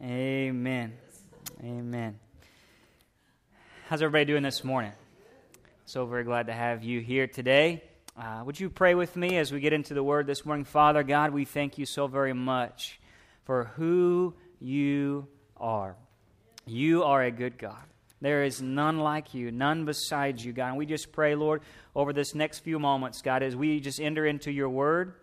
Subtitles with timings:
[0.00, 0.92] Amen.
[1.60, 2.20] Amen.
[3.88, 4.92] How's everybody doing this morning?
[5.86, 7.82] So very glad to have you here today.
[8.16, 10.64] Uh, would you pray with me as we get into the word this morning?
[10.64, 13.00] Father God, we thank you so very much
[13.42, 15.26] for who you
[15.56, 15.96] are.
[16.64, 17.82] You are a good God.
[18.20, 20.68] There is none like you, none besides you, God.
[20.68, 21.62] And we just pray, Lord,
[21.96, 25.14] over this next few moments, God, as we just enter into your word.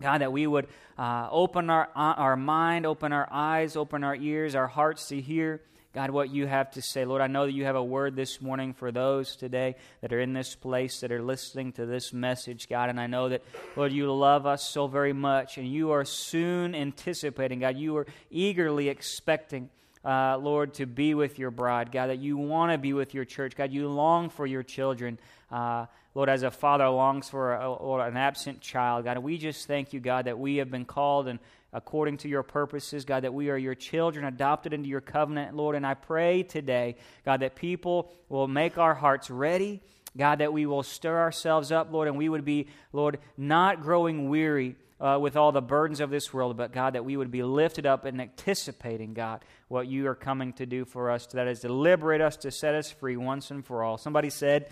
[0.00, 0.66] God, that we would
[0.98, 5.20] uh, open our, uh, our mind, open our eyes, open our ears, our hearts to
[5.20, 5.62] hear,
[5.94, 7.06] God, what you have to say.
[7.06, 10.20] Lord, I know that you have a word this morning for those today that are
[10.20, 12.90] in this place, that are listening to this message, God.
[12.90, 13.42] And I know that,
[13.74, 17.78] Lord, you love us so very much, and you are soon anticipating, God.
[17.78, 19.70] You are eagerly expecting.
[20.06, 23.24] Uh, Lord, to be with your bride, God, that you want to be with your
[23.24, 25.18] church, God, you long for your children.
[25.50, 29.66] Uh, Lord, as a father longs for a, or an absent child, God, we just
[29.66, 31.40] thank you, God, that we have been called and
[31.72, 35.74] according to your purposes, God, that we are your children, adopted into your covenant, Lord.
[35.74, 39.82] And I pray today, God, that people will make our hearts ready.
[40.16, 44.30] God, that we will stir ourselves up, Lord, and we would be, Lord, not growing
[44.30, 47.42] weary uh, with all the burdens of this world, but God, that we would be
[47.42, 51.26] lifted up and anticipating, God, what you are coming to do for us.
[51.26, 53.98] That is to liberate us, to set us free once and for all.
[53.98, 54.70] Somebody said,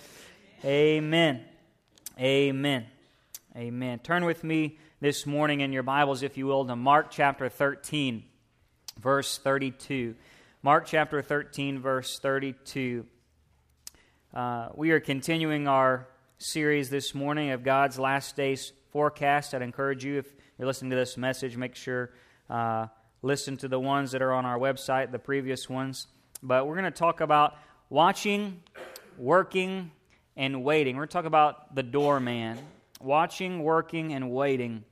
[0.64, 1.44] Amen.
[2.18, 2.86] Amen.
[3.56, 3.98] Amen.
[3.98, 8.24] Turn with me this morning in your Bibles, if you will, to Mark chapter 13,
[8.98, 10.14] verse 32.
[10.62, 13.04] Mark chapter 13, verse 32.
[14.32, 19.54] Uh, we are continuing our series this morning of God's last days forecast.
[19.54, 22.12] I'd encourage you, if you're listening to this message, make sure
[22.48, 22.86] uh,
[23.22, 26.06] listen to the ones that are on our website, the previous ones.
[26.44, 27.56] But we're going to talk about
[27.90, 28.62] watching,
[29.18, 29.90] working,
[30.36, 30.94] and waiting.
[30.94, 32.56] We're going to talk about the doorman,
[33.00, 34.84] watching, working, and waiting.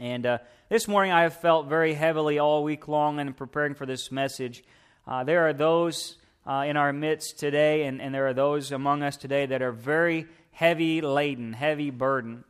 [0.00, 3.86] And uh, this morning I have felt very heavily all week long in preparing for
[3.86, 4.64] this message.
[5.06, 9.04] Uh, there are those uh, in our midst today, and, and there are those among
[9.04, 12.42] us today that are very heavy laden, heavy burden.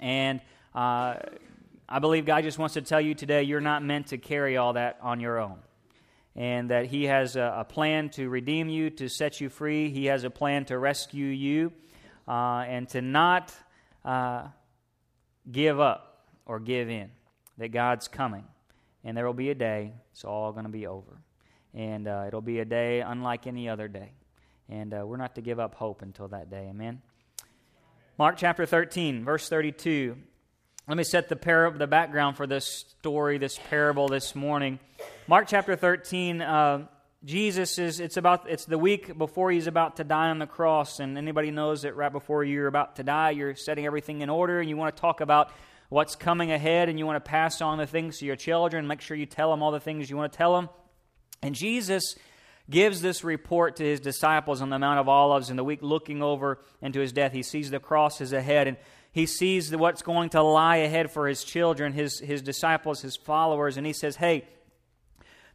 [0.00, 0.40] And
[0.74, 1.16] uh,
[1.88, 4.72] I believe God just wants to tell you today you're not meant to carry all
[4.74, 5.58] that on your own
[6.34, 9.90] and that He has a, a, plan to redeem you, to set you free.
[9.90, 11.72] He has a plan to rescue you,
[12.26, 13.54] uh, and to not
[14.04, 14.48] uh,
[15.50, 17.10] give up or give in.
[17.58, 18.44] That God's coming,
[19.04, 21.20] and there will be a day it's all going to be over,
[21.74, 24.12] and uh, it'll be a day unlike any other day,
[24.68, 26.66] and uh, we're not to give up hope until that day.
[26.70, 27.02] Amen.
[28.22, 30.16] Mark chapter 13, verse 32.
[30.86, 34.78] Let me set the, par- the background for this story, this parable this morning.
[35.26, 36.86] Mark chapter 13, uh,
[37.24, 41.00] Jesus is, it's about, it's the week before he's about to die on the cross.
[41.00, 44.60] And anybody knows that right before you're about to die, you're setting everything in order
[44.60, 45.50] and you want to talk about
[45.88, 48.86] what's coming ahead and you want to pass on the things to your children.
[48.86, 50.68] Make sure you tell them all the things you want to tell them.
[51.42, 52.14] And Jesus
[52.70, 56.22] gives this report to his disciples on the Mount of Olives in the week looking
[56.22, 57.32] over into his death.
[57.32, 58.68] He sees the cross as ahead.
[58.68, 58.76] And
[59.12, 63.76] he sees what's going to lie ahead for his children, his, his disciples, his followers,
[63.76, 64.44] and he says, Hey,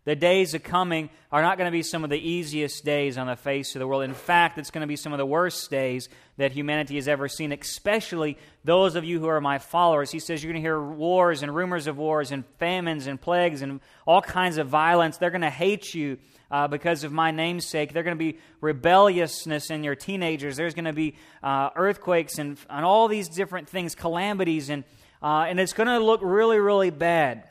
[0.07, 3.27] the days of coming are not going to be some of the easiest days on
[3.27, 4.03] the face of the world.
[4.03, 6.07] In fact, it's going to be some of the worst days
[6.37, 10.09] that humanity has ever seen, especially those of you who are my followers.
[10.09, 13.61] He says you're going to hear wars and rumors of wars and famines and plagues
[13.61, 15.17] and all kinds of violence.
[15.17, 16.19] They're going to hate you
[16.51, 17.93] uh, because of my namesake.
[17.93, 20.57] There's going to be rebelliousness in your teenagers.
[20.57, 24.83] There's going to be uh, earthquakes and, and all these different things, calamities, and,
[25.21, 27.43] uh, and it's going to look really, really bad.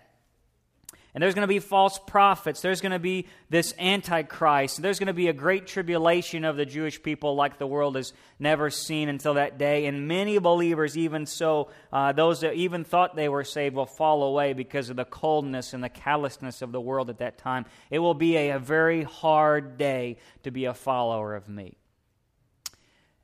[1.17, 2.61] And there's going to be false prophets.
[2.61, 4.83] There's going to be this antichrist.
[4.83, 8.13] There's going to be a great tribulation of the Jewish people like the world has
[8.39, 9.87] never seen until that day.
[9.87, 14.25] And many believers, even so, uh, those that even thought they were saved, will fall
[14.25, 17.65] away because of the coldness and the callousness of the world at that time.
[17.89, 21.79] It will be a, a very hard day to be a follower of me.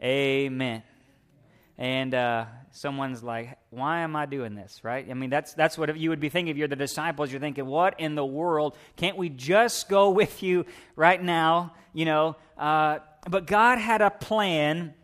[0.03, 0.83] Amen.
[1.79, 5.07] And uh, someone's like, why am I doing this, right?
[5.09, 7.31] I mean, that's, that's what you would be thinking if you're the disciples.
[7.31, 8.77] You're thinking, what in the world?
[8.97, 11.75] Can't we just go with you right now?
[11.93, 12.99] You know, uh,
[13.29, 14.95] but God had a plan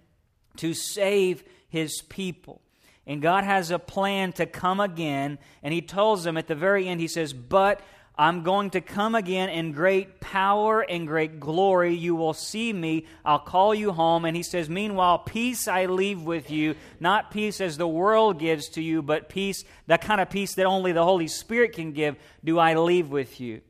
[0.56, 2.60] to save his people.
[3.06, 5.38] And God has a plan to come again.
[5.62, 7.81] And he tells them at the very end, he says, but
[8.20, 11.94] I'm going to come again in great power and great glory.
[11.94, 13.06] You will see me.
[13.24, 14.24] I'll call you home.
[14.24, 18.70] And he says, Meanwhile, peace I leave with you, not peace as the world gives
[18.70, 22.16] to you, but peace, the kind of peace that only the Holy Spirit can give,
[22.42, 23.60] do I leave with you.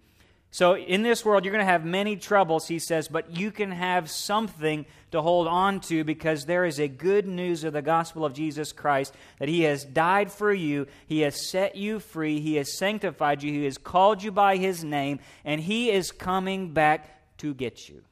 [0.50, 3.70] So, in this world, you're going to have many troubles, he says, but you can
[3.70, 8.24] have something to hold on to because there is a good news of the gospel
[8.24, 12.56] of Jesus Christ that he has died for you, he has set you free, he
[12.56, 17.36] has sanctified you, he has called you by his name, and he is coming back
[17.38, 18.02] to get you.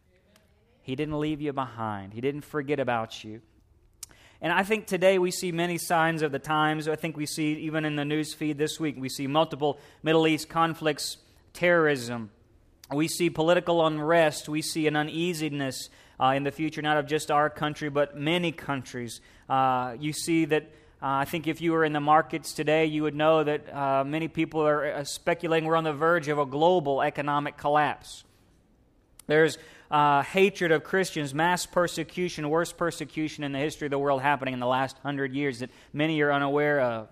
[0.82, 3.40] He didn't leave you behind, he didn't forget about you.
[4.42, 6.88] And I think today we see many signs of the times.
[6.88, 10.26] I think we see, even in the news feed this week, we see multiple Middle
[10.26, 11.16] East conflicts
[11.56, 12.30] terrorism.
[12.92, 14.48] We see political unrest.
[14.48, 15.88] We see an uneasiness
[16.20, 19.20] uh, in the future, not of just our country, but many countries.
[19.48, 20.70] Uh, you see that.
[21.02, 24.02] Uh, I think if you were in the markets today, you would know that uh,
[24.04, 28.24] many people are uh, speculating we're on the verge of a global economic collapse.
[29.26, 29.58] There's
[29.90, 34.54] uh, hatred of Christians, mass persecution, worst persecution in the history of the world happening
[34.54, 37.08] in the last hundred years that many are unaware of.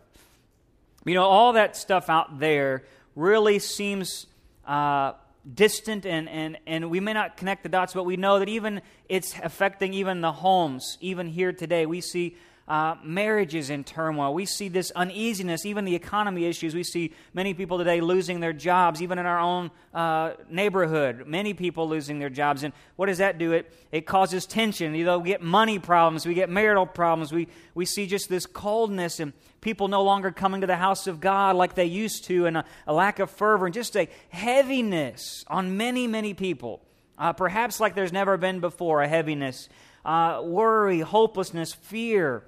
[1.05, 4.27] You know, all that stuff out there really seems
[4.67, 5.13] uh,
[5.53, 8.81] distant and, and, and we may not connect the dots, but we know that even
[9.09, 10.99] it's affecting even the homes.
[11.01, 14.33] Even here today, we see uh, marriages in turmoil.
[14.33, 16.75] We see this uneasiness, even the economy issues.
[16.75, 21.27] We see many people today losing their jobs, even in our own uh, neighborhood.
[21.27, 22.63] Many people losing their jobs.
[22.63, 23.53] And what does that do?
[23.53, 24.95] It, it causes tension.
[24.95, 27.33] You know, we get money problems, we get marital problems.
[27.33, 31.21] We, we see just this coldness and people no longer coming to the house of
[31.21, 35.45] God like they used to, and a, a lack of fervor, and just a heaviness
[35.49, 36.81] on many, many people.
[37.19, 39.69] Uh, perhaps like there's never been before, a heaviness.
[40.05, 42.45] Uh, worry, hopelessness, fear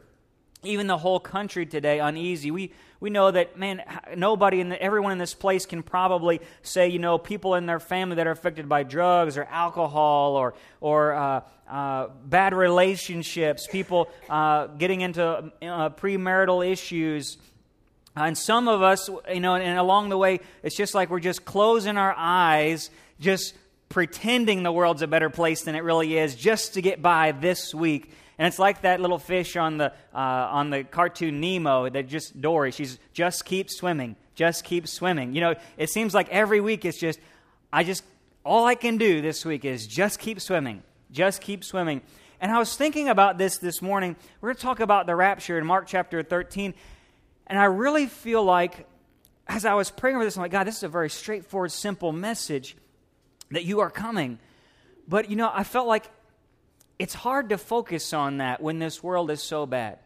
[0.62, 2.50] even the whole country today uneasy.
[2.50, 3.82] We, we know that, man,
[4.16, 7.80] nobody, in the, everyone in this place can probably say, you know, people in their
[7.80, 14.08] family that are affected by drugs or alcohol or, or uh, uh, bad relationships, people
[14.30, 17.36] uh, getting into uh, premarital issues.
[18.14, 21.44] And some of us, you know, and along the way, it's just like we're just
[21.44, 22.88] closing our eyes,
[23.20, 23.54] just
[23.90, 27.74] pretending the world's a better place than it really is, just to get by this
[27.74, 32.08] week and it's like that little fish on the, uh, on the cartoon Nemo that
[32.08, 35.34] just Dory, she's just keeps swimming, just keeps swimming.
[35.34, 37.18] You know, it seems like every week it's just,
[37.72, 38.04] I just,
[38.44, 42.02] all I can do this week is just keep swimming, just keep swimming.
[42.40, 44.16] And I was thinking about this this morning.
[44.40, 46.74] We're going to talk about the rapture in Mark chapter 13.
[47.46, 48.86] And I really feel like,
[49.48, 52.12] as I was praying over this, I'm like, God, this is a very straightforward, simple
[52.12, 52.76] message
[53.52, 54.38] that you are coming.
[55.08, 56.10] But, you know, I felt like
[56.98, 59.98] it's hard to focus on that when this world is so bad.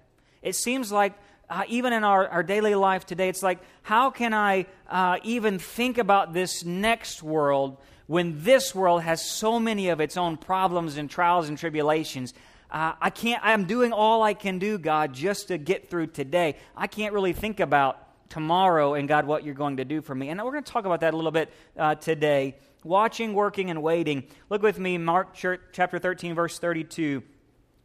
[0.43, 1.15] It seems like,
[1.49, 5.59] uh, even in our, our daily life today, it's like, how can I uh, even
[5.59, 7.77] think about this next world
[8.07, 12.35] when this world has so many of its own problems and trials and tribulations?
[12.71, 16.57] Uh, I can't, I'm doing all I can do, God, just to get through today.
[16.77, 17.99] I can't really think about
[18.31, 20.29] tomorrow and God, what you're going to do for me.
[20.29, 23.83] And we're going to talk about that a little bit uh, today watching, working, and
[23.83, 24.25] waiting.
[24.49, 27.23] Look with me, Mark chapter 13, verse 32.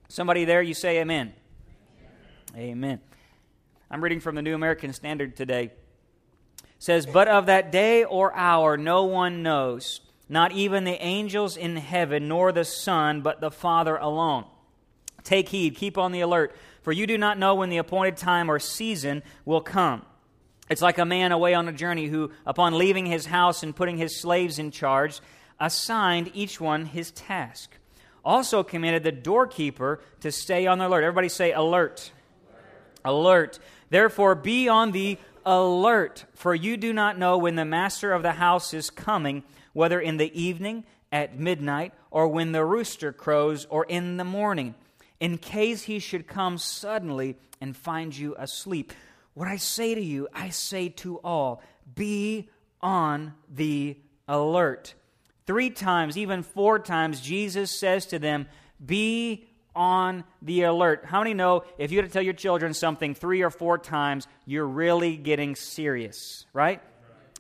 [0.08, 1.34] Somebody there, you say amen.
[2.56, 3.00] Amen.
[3.90, 5.66] I'm reading from the New American Standard today.
[5.66, 11.58] It says, But of that day or hour no one knows, not even the angels
[11.58, 14.46] in heaven, nor the Son, but the Father alone.
[15.24, 18.50] Take heed, keep on the alert, for you do not know when the appointed time
[18.50, 20.04] or season will come.
[20.70, 23.98] It's like a man away on a journey who, upon leaving his house and putting
[23.98, 25.22] his slaves in charge,
[25.60, 27.78] assigned each one his task.
[28.24, 31.04] Also commanded the doorkeeper to stay on the alert.
[31.04, 32.12] Everybody say alert.
[33.04, 33.60] Alert.
[33.92, 38.32] Therefore, be on the alert, for you do not know when the master of the
[38.34, 43.86] house is coming, whether in the evening, at midnight, or when the rooster crows, or
[43.86, 44.74] in the morning,
[45.20, 48.92] in case he should come suddenly and find you asleep.
[49.36, 51.62] What I say to you, I say to all
[51.94, 52.50] be
[52.82, 54.96] on the alert.
[55.46, 58.48] Three times, even four times, Jesus says to them,
[58.84, 61.06] Be on the alert.
[61.06, 64.28] How many know if you had to tell your children something three or four times,
[64.46, 66.82] you're really getting serious, right?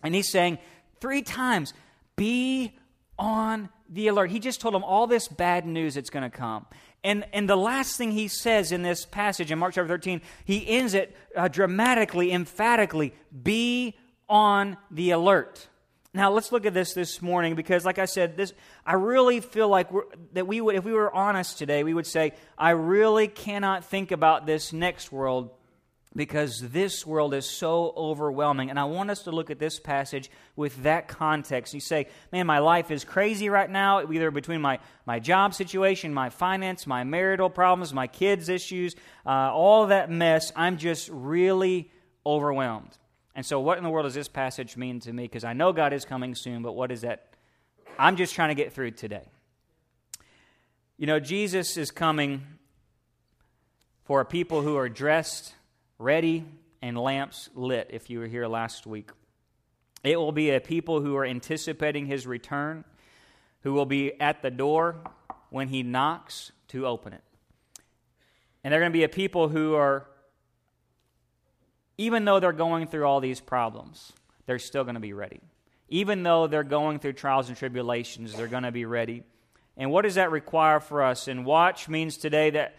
[0.03, 0.59] And he's saying,
[0.99, 1.73] Three times,
[2.15, 2.77] be
[3.17, 4.31] on the alert.
[4.31, 6.65] He just told them all this bad news that's going to come.
[7.05, 10.67] And, and the last thing he says in this passage in Mark chapter 13, he
[10.67, 13.95] ends it uh, dramatically, emphatically be
[14.27, 15.67] on the alert.
[16.15, 18.53] Now, let's look at this this morning because, like I said, this
[18.87, 19.89] I really feel like
[20.33, 24.11] that we would, if we were honest today, we would say, I really cannot think
[24.11, 25.51] about this next world
[26.15, 28.69] because this world is so overwhelming.
[28.69, 31.73] And I want us to look at this passage with that context.
[31.73, 36.13] You say, man, my life is crazy right now, either between my, my job situation,
[36.13, 38.95] my finance, my marital problems, my kids' issues,
[39.25, 40.51] uh, all that mess.
[40.55, 41.91] I'm just really
[42.25, 42.97] overwhelmed.
[43.35, 45.23] And so, what in the world does this passage mean to me?
[45.23, 47.35] Because I know God is coming soon, but what is that
[47.97, 49.23] I'm just trying to get through today.
[50.97, 52.43] You know, Jesus is coming
[54.03, 55.54] for people who are dressed,
[55.97, 56.45] ready,
[56.81, 59.09] and lamps lit, if you were here last week.
[60.03, 62.83] It will be a people who are anticipating his return,
[63.61, 64.97] who will be at the door
[65.49, 67.23] when he knocks to open it.
[68.63, 70.05] And they're going to be a people who are,
[71.97, 74.13] even though they're going through all these problems,
[74.45, 75.39] they're still going to be ready.
[75.89, 79.23] Even though they're going through trials and tribulations, they're going to be ready.
[79.77, 81.27] And what does that require for us?
[81.27, 82.75] And watch means today that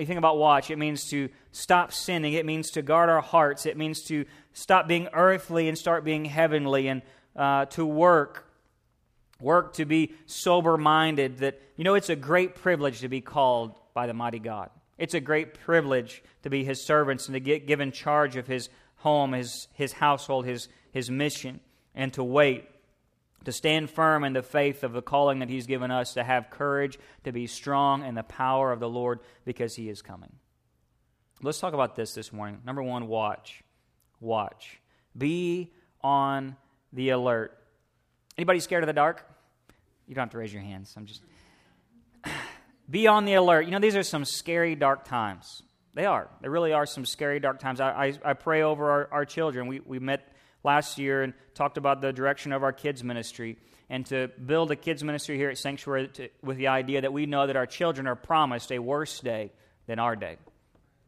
[0.00, 2.34] you think about watch, it means to stop sinning.
[2.34, 3.66] It means to guard our hearts.
[3.66, 7.02] It means to stop being earthly and start being heavenly and
[7.36, 8.46] uh, to work.
[9.40, 11.38] Work to be sober minded.
[11.38, 14.70] That, you know, it's a great privilege to be called by the mighty God.
[14.98, 18.68] It's a great privilege to be his servants and to get given charge of his
[18.96, 21.60] home, his, his household, his, his mission,
[21.94, 22.68] and to wait
[23.44, 26.50] to stand firm in the faith of the calling that He's given us, to have
[26.50, 30.32] courage, to be strong in the power of the Lord because He is coming.
[31.42, 32.60] Let's talk about this this morning.
[32.66, 33.62] Number one, watch.
[34.20, 34.78] Watch.
[35.16, 36.56] Be on
[36.92, 37.56] the alert.
[38.36, 39.24] Anybody scared of the dark?
[40.06, 40.92] You don't have to raise your hands.
[40.96, 41.22] I'm just.
[42.90, 43.66] Be on the alert.
[43.66, 45.62] You know, these are some scary, dark times.
[45.94, 46.28] They are.
[46.40, 47.80] They really are some scary, dark times.
[47.80, 49.66] I, I, I pray over our, our children.
[49.66, 50.32] We, we met
[50.62, 53.56] last year and talked about the direction of our kids' ministry
[53.88, 57.26] and to build a kids' ministry here at Sanctuary to, with the idea that we
[57.26, 59.52] know that our children are promised a worse day
[59.86, 60.36] than our day.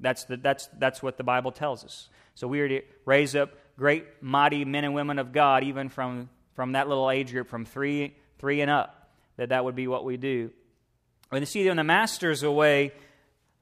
[0.00, 2.08] That's, the, that's, that's what the Bible tells us.
[2.34, 6.28] So we are to raise up great, mighty men and women of God, even from,
[6.54, 10.04] from that little age group, from three, three and up, that that would be what
[10.04, 10.50] we do.
[11.28, 12.92] When you see when the master's away,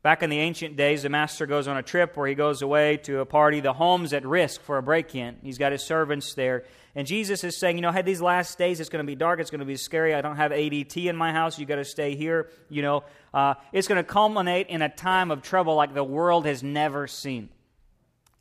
[0.03, 2.97] Back in the ancient days, the master goes on a trip where he goes away
[2.99, 3.61] to a party.
[3.61, 5.37] The home's at risk for a break in.
[5.43, 6.65] He's got his servants there.
[6.95, 9.41] And Jesus is saying, You know, hey, these last days, it's going to be dark.
[9.41, 10.15] It's going to be scary.
[10.15, 11.59] I don't have ADT in my house.
[11.59, 12.49] you got to stay here.
[12.71, 13.05] You know,
[13.35, 17.07] uh, it's going to culminate in a time of trouble like the world has never
[17.07, 17.51] seen.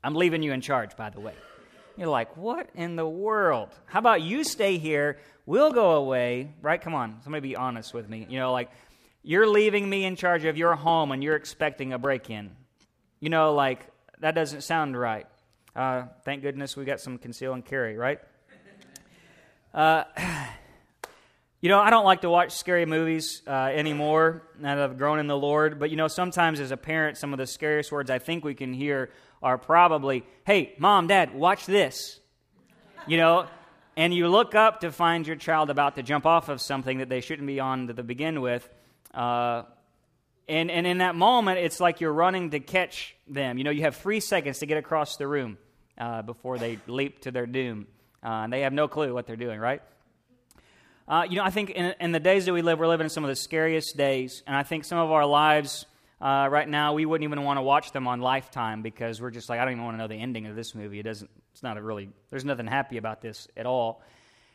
[0.02, 1.34] I'm leaving you in charge, by the way.
[1.98, 3.68] You're like, What in the world?
[3.86, 5.20] How about you stay here?
[5.46, 6.80] We'll go away, right?
[6.80, 8.26] Come on, somebody be honest with me.
[8.30, 8.70] You know, like,
[9.24, 12.52] you're leaving me in charge of your home and you're expecting a break in.
[13.20, 13.86] You know, like,
[14.20, 15.28] that doesn't sound right.
[15.76, 18.20] Uh, thank goodness we got some conceal and carry, right?
[19.74, 20.04] Uh,
[21.62, 25.20] you know, I don't like to watch scary movies uh, anymore now that I've grown
[25.20, 25.80] in the Lord.
[25.80, 28.56] But, you know, sometimes as a parent, some of the scariest words I think we
[28.56, 29.12] can hear
[29.44, 32.20] are probably, hey, mom, dad, watch this.
[33.08, 33.48] You know,
[33.96, 37.10] and you look up to find your child about to jump off of something that
[37.10, 38.70] they shouldn't be on to begin with.
[39.14, 39.64] Uh,
[40.48, 43.58] and, and in that moment, it's like you're running to catch them.
[43.58, 45.58] You know, you have three seconds to get across the room
[45.98, 47.88] uh, before they leap to their doom.
[48.24, 49.82] Uh, and they have no clue what they're doing, right?
[51.08, 53.10] Uh, you know, I think in, in, the days that we live, we're living in
[53.10, 54.44] some of the scariest days.
[54.46, 55.86] And I think some of our lives
[56.22, 59.50] uh, right now, we wouldn't even want to watch them on Lifetime because we're just
[59.50, 61.00] like, I don't even want to know the ending of this movie.
[61.00, 64.04] It doesn't, it's not a really, there's nothing happy about this at all.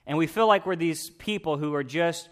[0.07, 2.29] And we feel like we're these people who are just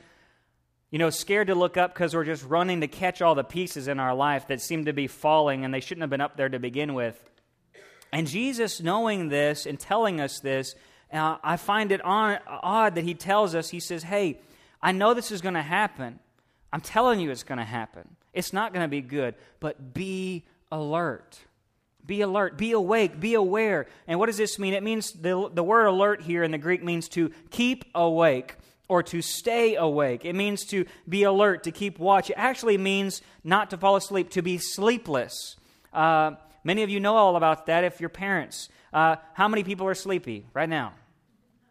[0.93, 3.89] you know, scared to look up because we're just running to catch all the pieces
[3.89, 6.51] in our life that seem to be falling and they shouldn't have been up there
[6.51, 7.19] to begin with.
[8.13, 10.75] And Jesus, knowing this and telling us this,
[11.11, 14.39] uh, I find it on, odd that he tells us, he says, Hey,
[14.83, 16.19] I know this is going to happen.
[16.71, 18.17] I'm telling you it's going to happen.
[18.35, 21.39] It's not going to be good, but be alert.
[22.05, 23.87] Be alert, be awake, be aware.
[24.07, 24.75] And what does this mean?
[24.75, 28.57] It means the, the word alert here in the Greek means to keep awake
[28.93, 30.27] or to stay awake.
[30.27, 32.29] It means to be alert, to keep watch.
[32.29, 35.57] It actually means not to fall asleep, to be sleepless.
[35.95, 36.33] Uh,
[36.63, 38.69] many of you know all about that if you're parents.
[38.93, 40.93] Uh, how many people are sleepy right now?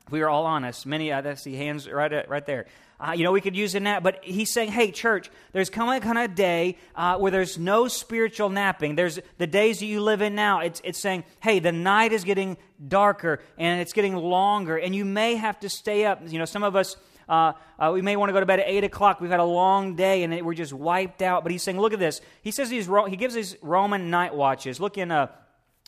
[0.07, 2.65] If we are all honest, many, uh, I see hands right, uh, right there.
[2.99, 6.01] Uh, you know, we could use a nap, but he's saying, hey, church, there's coming
[6.01, 8.95] kind of day uh, where there's no spiritual napping.
[8.95, 10.61] There's the days that you live in now.
[10.61, 15.05] It's, it's saying, hey, the night is getting darker and it's getting longer, and you
[15.05, 16.21] may have to stay up.
[16.25, 16.95] You know, some of us
[17.31, 19.21] uh, uh, we may want to go to bed at 8 o'clock.
[19.21, 21.43] We've had a long day and we're just wiped out.
[21.43, 22.19] But he's saying, look at this.
[22.41, 24.81] He says he's, he gives these Roman night watches.
[24.81, 25.27] Look in uh,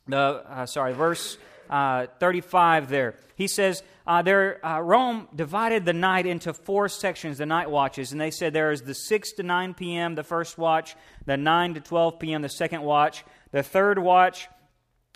[0.07, 1.37] the, uh, sorry, verse
[1.69, 3.15] uh, 35 there.
[3.35, 8.13] He says, uh, there, Rome divided the night into four sections, the night watches.
[8.13, 10.95] And they said there is the 6 to 9 p.m., the first watch,
[11.25, 14.47] the 9 to 12 p.m., the second watch, the third watch,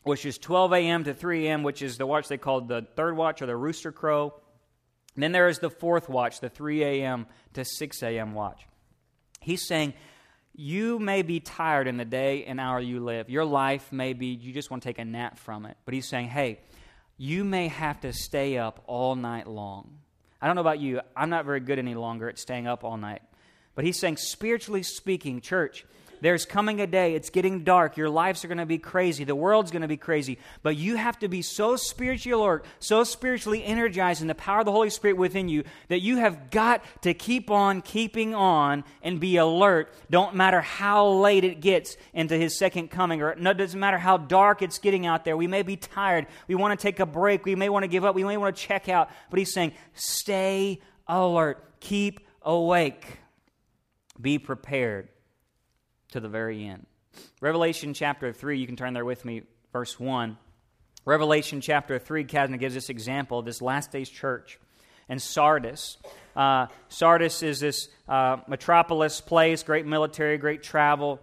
[0.03, 1.03] which is 12 a.m.
[1.05, 3.93] to 3 a.m., which is the watch they called the third watch or the rooster
[3.93, 4.33] crow.
[5.17, 7.25] Then there is the fourth watch, the 3 a.m.
[7.53, 8.33] to 6 a.m.
[8.33, 8.65] watch.
[9.41, 9.93] He's saying,
[10.53, 13.29] you may be tired in the day and hour you live.
[13.29, 15.77] Your life may be, you just want to take a nap from it.
[15.85, 16.59] But he's saying, hey,
[17.17, 19.99] you may have to stay up all night long.
[20.41, 22.97] I don't know about you, I'm not very good any longer at staying up all
[22.97, 23.21] night.
[23.73, 25.85] But he's saying, spiritually speaking, church,
[26.21, 29.35] there's coming a day, it's getting dark, your lives are going to be crazy, the
[29.35, 33.63] world's going to be crazy, but you have to be so spiritually alert, so spiritually
[33.63, 37.13] energized in the power of the Holy Spirit within you that you have got to
[37.13, 39.93] keep on keeping on and be alert.
[40.09, 44.17] Don't matter how late it gets into his second coming, or it doesn't matter how
[44.17, 45.37] dark it's getting out there.
[45.37, 48.05] We may be tired, we want to take a break, we may want to give
[48.05, 53.19] up, we may want to check out, but he's saying, stay alert, keep awake,
[54.19, 55.09] be prepared
[56.11, 56.85] to the very end.
[57.41, 60.37] Revelation chapter 3, you can turn there with me, verse 1.
[61.05, 64.59] Revelation chapter 3 kind gives this example of this last day's church.
[65.09, 65.97] And Sardis.
[66.35, 71.19] Uh, Sardis is this uh, metropolis place, great military, great travel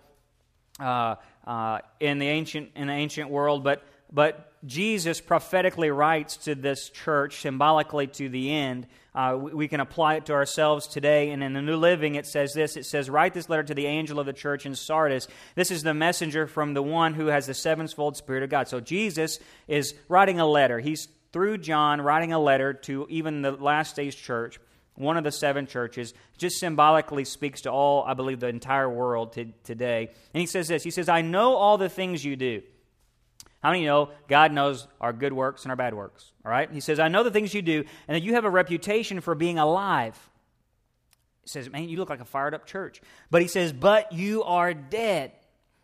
[0.80, 3.62] uh, uh in, the ancient, in the ancient world.
[3.62, 9.68] But, but Jesus prophetically writes to this church, symbolically to the end, uh, we, we,
[9.68, 11.30] can apply it to ourselves today.
[11.30, 13.86] And in the New Living, it says this it says, Write this letter to the
[13.86, 15.28] angel of the church in Sardis.
[15.56, 18.68] This is the messenger from the one who has the sevenfold Spirit of God.
[18.68, 20.78] So Jesus is writing a letter.
[20.78, 24.60] He's through John writing a letter to even the last days church,
[24.94, 29.32] one of the seven churches, just symbolically speaks to all, I believe, the entire world
[29.32, 30.10] to, today.
[30.32, 32.62] And he says this He says, I know all the things you do.
[33.64, 36.32] How many know God knows our good works and our bad works?
[36.44, 36.70] All right?
[36.70, 39.34] He says, I know the things you do, and that you have a reputation for
[39.34, 40.18] being alive.
[41.42, 43.00] He says, Man, you look like a fired up church.
[43.30, 45.32] But he says, But you are dead.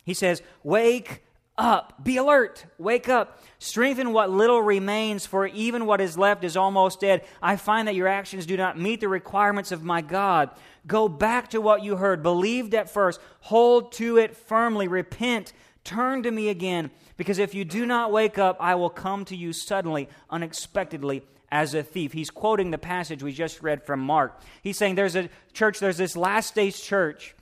[0.04, 1.22] He says, Wake
[1.56, 2.04] up.
[2.04, 2.66] Be alert.
[2.76, 3.42] Wake up.
[3.58, 7.25] Strengthen what little remains, for even what is left is almost dead.
[7.40, 10.50] I find that your actions do not meet the requirements of my God.
[10.87, 12.22] Go back to what you heard.
[12.22, 13.20] Believed at first.
[13.40, 14.87] Hold to it firmly.
[14.87, 15.54] Repent.
[15.84, 16.90] Turn to me again.
[17.16, 21.75] Because if you do not wake up, I will come to you suddenly, unexpectedly, as
[21.75, 22.12] a thief.
[22.12, 24.40] He's quoting the passage we just read from Mark.
[24.62, 27.34] He's saying there's a church, there's this last days church.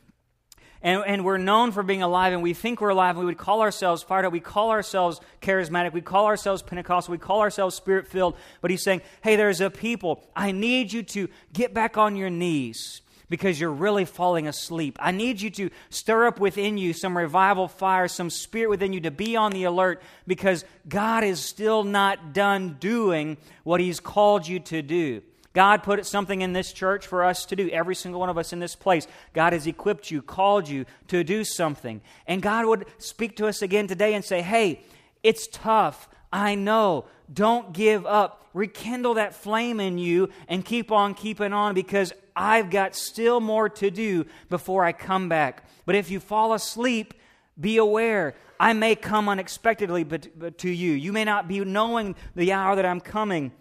[0.81, 3.63] And, and we're known for being alive, and we think we're alive, we would call
[3.63, 4.33] ourselves fired up.
[4.33, 5.93] We call ourselves charismatic.
[5.93, 7.13] We call ourselves Pentecostal.
[7.13, 8.37] We call ourselves spirit filled.
[8.61, 10.23] But he's saying, hey, there's a people.
[10.37, 14.99] I need you to get back on your knees because you're really falling asleep.
[15.01, 19.01] I need you to stir up within you some revival fire, some spirit within you
[19.03, 24.47] to be on the alert because God is still not done doing what He's called
[24.47, 25.23] you to do.
[25.55, 28.53] God put something in this church for us to do, every single one of us
[28.53, 29.09] in this place.
[29.33, 32.01] God has equipped you, called you to do something.
[32.27, 34.83] And God would speak to us again today and say, hey,
[35.23, 36.09] it's tough.
[36.33, 37.07] I know.
[37.33, 38.47] Don't give up.
[38.55, 43.69] Rekindle that flame in you and keep on keeping on because I've got still more
[43.69, 45.65] to do before I come back.
[45.85, 47.15] But if you fall asleep,
[47.61, 48.35] be aware.
[48.59, 50.93] I may come unexpectedly to you.
[50.93, 53.53] You may not be knowing the hour that I'm coming.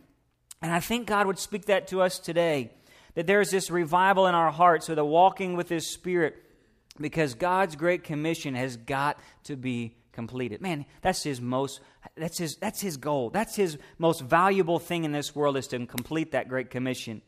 [0.62, 2.72] And I think God would speak that to us today
[3.18, 6.36] that there's this revival in our hearts with a walking with His Spirit
[7.00, 10.62] because God's great commission has got to be completed.
[10.62, 11.80] Man, that's his most
[12.18, 13.30] that's his that's his goal.
[13.30, 17.22] That's his most valuable thing in this world is to complete that great commission.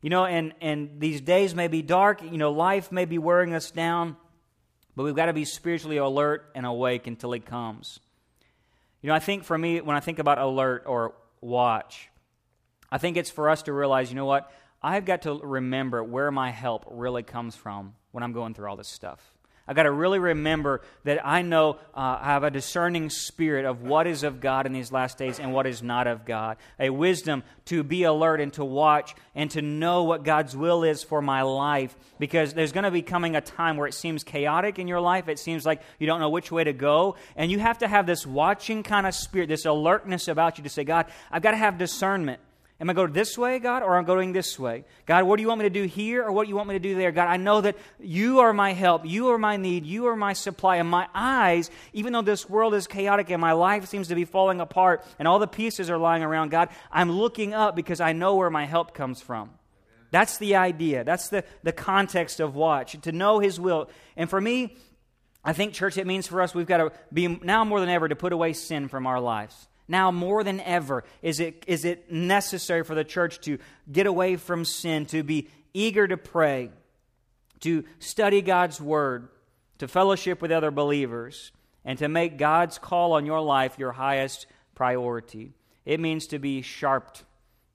[0.00, 3.54] You know, and and these days may be dark, you know, life may be wearing
[3.54, 4.16] us down,
[4.96, 8.00] but we've got to be spiritually alert and awake until he comes.
[9.02, 12.08] You know, I think for me when I think about alert or watch,
[12.90, 14.50] I think it's for us to realize, you know what?
[14.82, 18.76] I've got to remember where my help really comes from when I'm going through all
[18.76, 19.31] this stuff.
[19.66, 23.82] I've got to really remember that I know uh, I have a discerning spirit of
[23.82, 26.56] what is of God in these last days and what is not of God.
[26.80, 31.04] A wisdom to be alert and to watch and to know what God's will is
[31.04, 34.80] for my life because there's going to be coming a time where it seems chaotic
[34.80, 35.28] in your life.
[35.28, 37.14] It seems like you don't know which way to go.
[37.36, 40.70] And you have to have this watching kind of spirit, this alertness about you to
[40.70, 42.40] say, God, I've got to have discernment.
[42.82, 44.84] Am I going this way, God, or am I going this way?
[45.06, 46.74] God, what do you want me to do here, or what do you want me
[46.74, 47.12] to do there?
[47.12, 50.32] God, I know that you are my help, you are my need, you are my
[50.32, 50.76] supply.
[50.78, 54.24] And my eyes, even though this world is chaotic and my life seems to be
[54.24, 58.14] falling apart and all the pieces are lying around, God, I'm looking up because I
[58.14, 59.50] know where my help comes from.
[60.10, 61.04] That's the idea.
[61.04, 63.90] That's the, the context of watch, to know His will.
[64.16, 64.76] And for me,
[65.44, 68.08] I think, church, it means for us we've got to be now more than ever
[68.08, 69.68] to put away sin from our lives.
[69.88, 73.58] Now, more than ever, is it, is it necessary for the church to
[73.90, 76.70] get away from sin, to be eager to pray,
[77.60, 79.28] to study God's Word,
[79.78, 81.52] to fellowship with other believers,
[81.84, 85.52] and to make God's call on your life your highest priority.
[85.84, 87.24] It means to be sharped.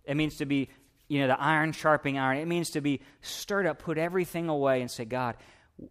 [0.06, 0.70] It means to be,
[1.10, 2.38] you know, the iron sharpening iron.
[2.38, 5.36] It means to be stirred up, put everything away, and say, God,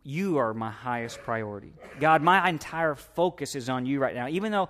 [0.02, 1.72] you are my highest priority.
[2.00, 4.28] God, my entire focus is on you right now.
[4.28, 4.68] Even though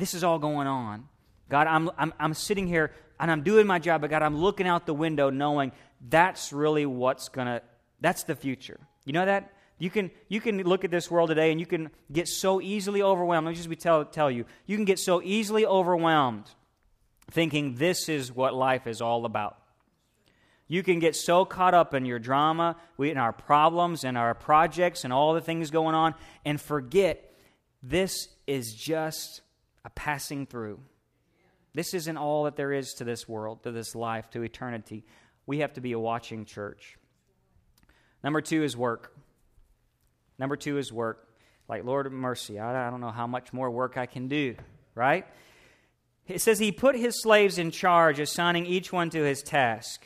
[0.00, 1.08] this is all going on.
[1.48, 2.92] God, I'm, I'm, I'm sitting here.
[3.20, 5.72] and I'm doing my job, but God, I'm looking out the window knowing
[6.08, 7.62] that's really what's going to,
[8.00, 8.80] that's the future.
[9.04, 9.52] You know that?
[9.78, 13.02] You can, you can look at this world today and you can get so easily
[13.02, 13.46] overwhelmed.
[13.46, 14.44] Let me just tell, tell you.
[14.66, 16.44] You can get so easily overwhelmed
[17.30, 19.56] thinking this is what life is all about.
[20.66, 25.04] You can get so caught up in your drama, in our problems and our projects
[25.04, 27.34] and all the things going on, and forget
[27.82, 29.42] this is just
[29.84, 30.80] a passing through.
[31.74, 35.04] This isn't all that there is to this world, to this life, to eternity.
[35.46, 36.98] We have to be a watching church.
[38.22, 39.16] Number two is work.
[40.38, 41.28] Number two is work.
[41.68, 44.56] Like, Lord of mercy, I, don't know how much more work I can do,
[44.96, 45.24] right?
[46.26, 50.04] It says he put his slaves in charge, assigning each one to his task.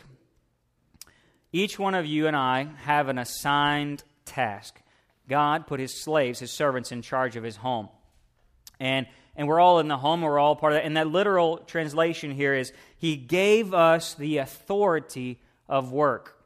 [1.52, 4.80] Each one of you and I have an assigned task.
[5.28, 7.88] God put his slaves, his servants, in charge of his home.
[8.78, 10.84] And, and we're all in the home, we're all part of that.
[10.84, 16.38] And that literal translation here is He gave us the authority of work.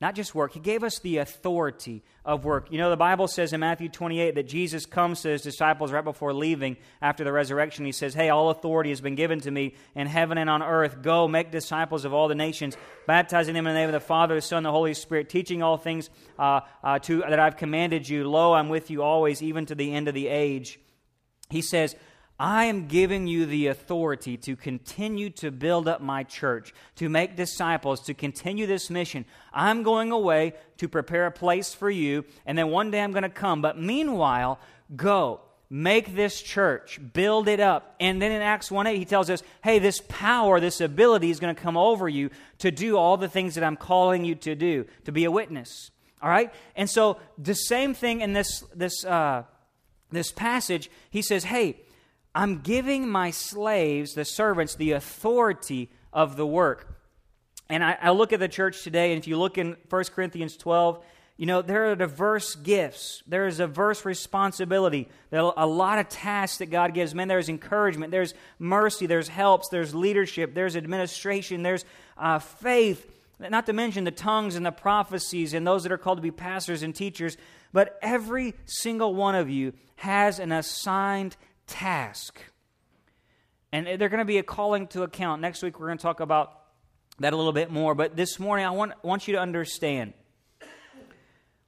[0.00, 2.70] Not just work, He gave us the authority of work.
[2.70, 6.04] You know, the Bible says in Matthew 28 that Jesus comes to His disciples right
[6.04, 7.84] before leaving after the resurrection.
[7.84, 11.02] He says, Hey, all authority has been given to me in heaven and on earth.
[11.02, 14.36] Go, make disciples of all the nations, baptizing them in the name of the Father,
[14.36, 18.28] the Son, the Holy Spirit, teaching all things uh, uh, to, that I've commanded you.
[18.28, 20.78] Lo, I'm with you always, even to the end of the age.
[21.50, 21.96] He says,
[22.38, 27.34] I am giving you the authority to continue to build up my church, to make
[27.34, 29.24] disciples, to continue this mission.
[29.52, 33.24] I'm going away to prepare a place for you, and then one day I'm going
[33.24, 33.60] to come.
[33.60, 34.60] But meanwhile,
[34.94, 35.40] go.
[35.70, 37.94] Make this church, build it up.
[38.00, 41.40] And then in Acts 1 8, he tells us, hey, this power, this ability is
[41.40, 44.54] going to come over you to do all the things that I'm calling you to
[44.54, 45.90] do, to be a witness.
[46.22, 46.54] All right?
[46.74, 49.42] And so the same thing in this, this, uh,
[50.10, 51.76] this passage, he says, hey,
[52.34, 56.98] I'm giving my slaves, the servants, the authority of the work.
[57.68, 60.56] And I, I, look at the church today, and if you look in 1 Corinthians
[60.56, 61.04] 12,
[61.36, 63.22] you know, there are diverse gifts.
[63.26, 65.08] There is diverse responsibility.
[65.30, 67.14] There are a lot of tasks that God gives.
[67.14, 71.84] Man, there's encouragement, there's mercy, there's helps, there's leadership, there's administration, there's
[72.16, 76.18] uh, faith, not to mention the tongues and the prophecies and those that are called
[76.18, 77.36] to be pastors and teachers.
[77.72, 81.36] But every single one of you has an assigned
[81.68, 82.40] task.
[83.70, 85.40] And they're going to be a calling to account.
[85.40, 86.58] Next week, we're going to talk about
[87.20, 87.94] that a little bit more.
[87.94, 90.14] But this morning, I want, want you to understand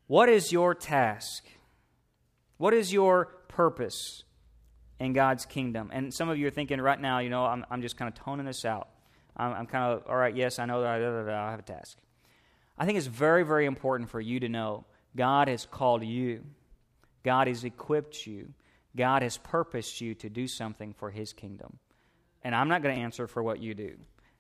[0.07, 1.45] what is your task?
[2.57, 4.25] What is your purpose
[4.99, 5.91] in God's kingdom?
[5.93, 8.23] And some of you are thinking right now, you know, I'm, I'm just kind of
[8.25, 8.89] toning this out.
[9.37, 11.99] I'm, I'm kind of, all right, yes, I know that I, I have a task.
[12.79, 14.85] I think it's very, very important for you to know
[15.15, 16.45] God has called you,
[17.23, 18.53] God has equipped you,
[18.97, 21.79] God has purposed you to do something for His kingdom.
[22.43, 23.97] And I'm not going to answer for what you do.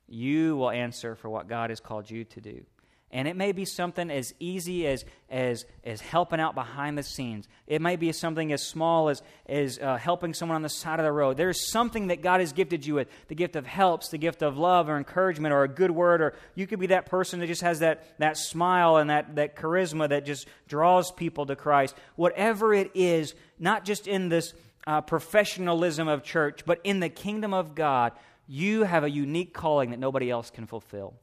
[0.08, 2.64] You will answer for what God has called you to do.
[3.12, 7.49] And it may be something as easy as, as, as helping out behind the scenes.
[7.66, 11.05] It may be something as small as, as uh, helping someone on the side of
[11.05, 11.37] the road.
[11.37, 14.59] There's something that God has gifted you with the gift of helps, the gift of
[14.59, 16.20] love or encouragement or a good word.
[16.20, 19.57] Or you could be that person that just has that, that smile and that, that
[19.57, 21.96] charisma that just draws people to Christ.
[22.14, 24.55] Whatever it is, not just in this
[24.87, 28.12] uh, professionalism of church, but in the kingdom of God,
[28.46, 31.14] you have a unique calling that nobody else can fulfill.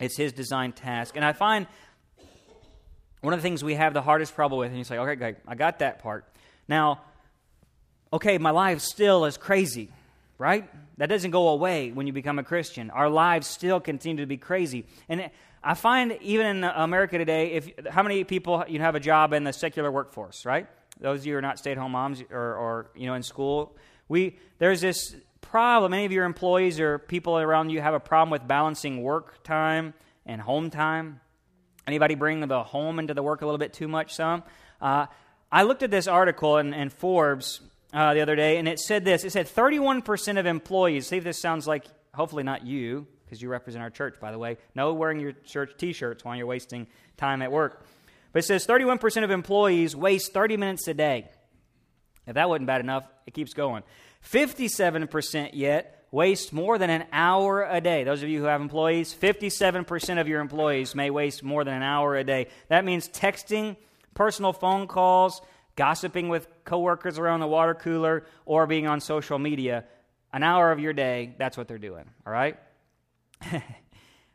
[0.00, 1.14] It's his design task.
[1.16, 1.66] And I find
[3.20, 5.54] one of the things we have the hardest trouble with, and you say, okay, I
[5.54, 6.24] got that part.
[6.66, 7.02] Now,
[8.12, 9.90] okay, my life still is crazy,
[10.38, 10.68] right?
[10.96, 12.90] That doesn't go away when you become a Christian.
[12.90, 14.86] Our lives still continue to be crazy.
[15.08, 15.30] And
[15.62, 19.44] I find even in America today, if how many people you have a job in
[19.44, 20.66] the secular workforce, right?
[20.98, 23.76] Those of you who are not stay-at-home moms or, or you know in school,
[24.08, 25.92] we there's this problem.
[25.92, 29.94] any of your employees or people around you have a problem with balancing work time
[30.26, 31.20] and home time.
[31.86, 34.14] Anybody bring the home into the work a little bit too much?
[34.14, 34.42] Some.
[34.80, 35.06] Uh,
[35.50, 37.60] I looked at this article in, in Forbes
[37.92, 39.24] uh, the other day, and it said this.
[39.24, 41.08] It said 31% of employees.
[41.08, 44.38] See if this sounds like hopefully not you, because you represent our church, by the
[44.38, 44.58] way.
[44.74, 47.84] No wearing your church T-shirts while you're wasting time at work.
[48.32, 51.28] But it says 31% of employees waste 30 minutes a day.
[52.26, 53.82] If that wasn't bad enough, it keeps going.
[54.24, 58.04] 57% yet waste more than an hour a day.
[58.04, 61.82] Those of you who have employees, 57% of your employees may waste more than an
[61.82, 62.48] hour a day.
[62.68, 63.76] That means texting,
[64.14, 65.40] personal phone calls,
[65.76, 69.84] gossiping with coworkers around the water cooler, or being on social media.
[70.32, 72.56] An hour of your day, that's what they're doing, all right?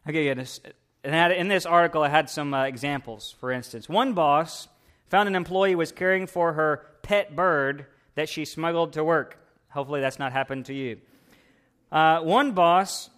[0.09, 3.35] okay, in this article, I had some uh, examples.
[3.39, 4.67] For instance, one boss
[5.09, 9.37] found an employee was caring for her pet bird that she smuggled to work.
[9.75, 10.97] Hopefully, that's not happened to you.
[11.91, 13.11] Uh, one boss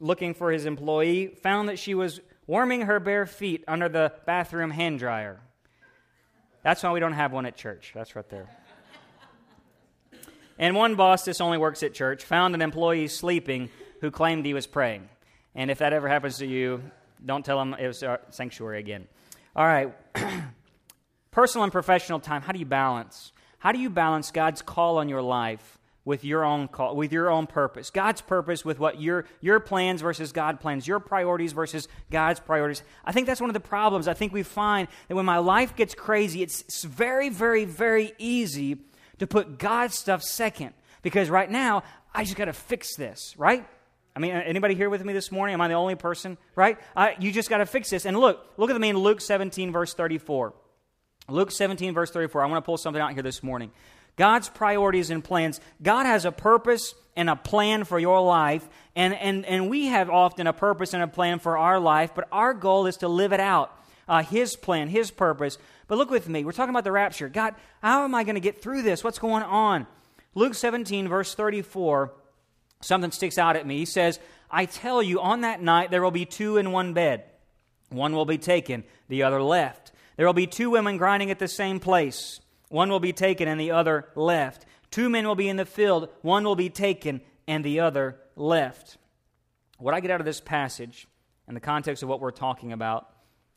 [0.00, 4.70] looking for his employee, found that she was warming her bare feet under the bathroom
[4.70, 5.40] hand dryer.
[6.62, 7.92] That's why we don't have one at church.
[7.94, 8.48] That's right there.
[10.58, 13.70] And one boss, this only works at church, found an employee sleeping
[14.00, 15.08] who claimed he was praying.
[15.54, 16.82] And if that ever happens to you,
[17.24, 19.08] don't tell him it was our sanctuary again.
[19.56, 19.94] All right.
[21.30, 22.42] Personal and professional time.
[22.42, 23.32] How do you balance?
[23.64, 27.30] How do you balance God's call on your life with your own call, with your
[27.30, 27.88] own purpose?
[27.88, 32.82] God's purpose with what your your plans versus God plans, your priorities versus God's priorities.
[33.06, 34.06] I think that's one of the problems.
[34.06, 38.12] I think we find that when my life gets crazy, it's, it's very, very, very
[38.18, 38.76] easy
[39.18, 40.74] to put God's stuff second.
[41.00, 43.66] Because right now, I just got to fix this, right?
[44.14, 45.54] I mean, anybody here with me this morning?
[45.54, 46.36] Am I the only person?
[46.54, 46.78] Right?
[46.94, 48.04] Uh, you just got to fix this.
[48.04, 50.52] And look, look at me in Luke 17, verse 34.
[51.28, 52.42] Luke 17, verse 34.
[52.42, 53.70] I want to pull something out here this morning.
[54.16, 55.60] God's priorities and plans.
[55.82, 60.10] God has a purpose and a plan for your life, and, and, and we have
[60.10, 63.32] often a purpose and a plan for our life, but our goal is to live
[63.32, 63.76] it out.
[64.06, 65.56] Uh, his plan, His purpose.
[65.88, 66.44] But look with me.
[66.44, 67.28] We're talking about the rapture.
[67.28, 69.02] God, how am I going to get through this?
[69.02, 69.86] What's going on?
[70.34, 72.12] Luke 17, verse 34
[72.84, 73.78] something sticks out at me.
[73.78, 77.24] He says, I tell you, on that night there will be two in one bed.
[77.88, 79.92] One will be taken, the other left.
[80.16, 82.40] There will be two women grinding at the same place.
[82.68, 84.66] One will be taken and the other left.
[84.90, 86.08] Two men will be in the field.
[86.22, 88.96] One will be taken and the other left.
[89.78, 91.06] What I get out of this passage,
[91.48, 93.10] in the context of what we're talking about,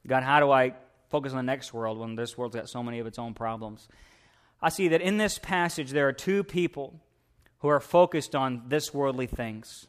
[0.06, 0.74] God, how do I
[1.10, 3.88] focus on the next world when this world's got so many of its own problems?
[4.62, 7.00] I see that in this passage there are two people
[7.60, 9.88] who are focused on this worldly things.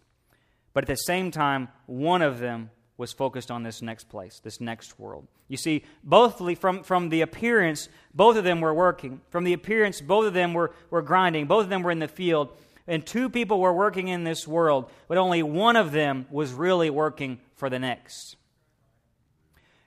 [0.73, 4.61] But at the same time, one of them was focused on this next place, this
[4.61, 5.27] next world.
[5.47, 9.23] You see, both from, from the appearance, both of them were working.
[9.31, 11.47] From the appearance, both of them were, were grinding.
[11.47, 12.51] Both of them were in the field.
[12.87, 16.91] And two people were working in this world, but only one of them was really
[16.91, 18.37] working for the next.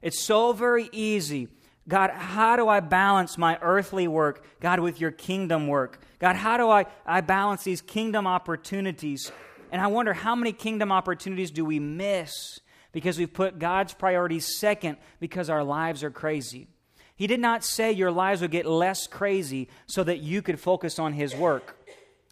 [0.02, 1.50] It's so very easy
[1.88, 6.00] God, how do I balance my earthly work, God, with your kingdom work?
[6.19, 9.32] God, how do I, I balance these kingdom opportunities?
[9.71, 12.60] And I wonder how many kingdom opportunities do we miss
[12.91, 16.67] because we've put God's priorities second because our lives are crazy.
[17.15, 20.97] He did not say your lives would get less crazy so that you could focus
[20.99, 21.77] on His work.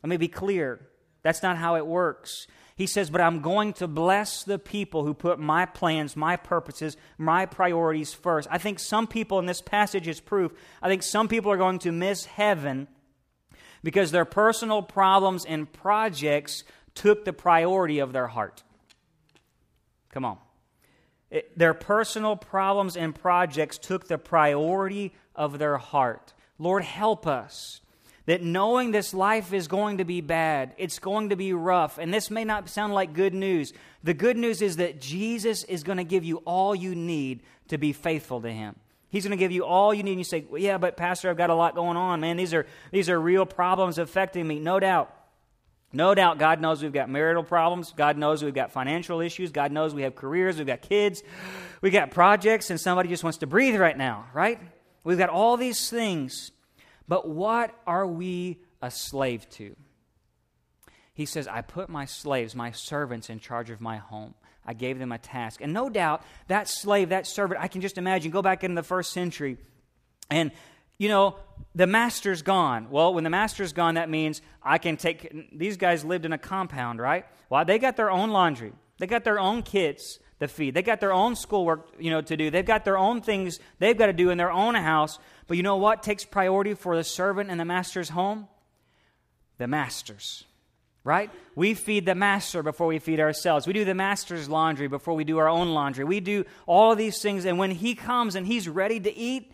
[0.04, 0.80] Let me be clear.
[1.22, 2.48] That's not how it works.
[2.76, 6.98] He says, But I'm going to bless the people who put my plans, my purposes,
[7.18, 8.48] my priorities first.
[8.50, 10.54] I think some people in this passage is proof.
[10.82, 12.88] I think some people are going to miss heaven
[13.84, 16.64] because their personal problems and projects
[16.96, 18.64] took the priority of their heart.
[20.12, 20.38] Come on.
[21.32, 26.34] It, their personal problems and projects took the priority of their heart.
[26.58, 27.82] Lord, help us
[28.26, 32.14] that knowing this life is going to be bad, it's going to be rough, and
[32.14, 33.74] this may not sound like good news.
[34.04, 37.78] The good news is that Jesus is going to give you all you need to
[37.78, 38.76] be faithful to Him.
[39.10, 40.12] He's going to give you all you need.
[40.12, 42.38] And you say, well, "Yeah, but Pastor, I've got a lot going on, man.
[42.38, 45.12] These are these are real problems affecting me." No doubt,
[45.92, 46.38] no doubt.
[46.38, 47.94] God knows we've got marital problems.
[47.96, 49.52] God knows we've got financial issues.
[49.52, 50.58] God knows we have careers.
[50.58, 51.24] We've got kids.
[51.82, 54.60] We've got projects, and somebody just wants to breathe right now, right?
[55.04, 56.52] We've got all these things.
[57.08, 59.76] But what are we a slave to?
[61.14, 64.36] He says, I put my slaves, my servants, in charge of my home.
[64.66, 65.62] I gave them a task.
[65.62, 68.84] And no doubt, that slave, that servant, I can just imagine, go back into the
[68.84, 69.58] first century,
[70.30, 70.52] and,
[71.00, 71.38] you know,
[71.74, 72.90] the master's gone.
[72.92, 75.58] Well, when the master's gone, that means I can take.
[75.58, 77.26] These guys lived in a compound, right?
[77.50, 81.00] Well, they got their own laundry, they got their own kids to feed, they got
[81.00, 84.14] their own schoolwork, you know, to do, they've got their own things they've got to
[84.14, 85.18] do in their own house.
[85.48, 88.48] But you know what takes priority for the servant in the master's home?
[89.58, 90.44] The masters.
[91.06, 91.32] Right?
[91.56, 93.66] We feed the master before we feed ourselves.
[93.66, 96.04] We do the master's laundry before we do our own laundry.
[96.04, 99.52] We do all of these things, and when he comes and he's ready to eat,